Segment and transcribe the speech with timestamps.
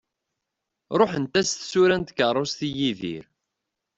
[0.99, 3.25] Ruḥent-as tsura n tkerrust i Yidir.